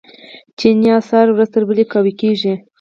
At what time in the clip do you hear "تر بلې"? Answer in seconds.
1.55-1.83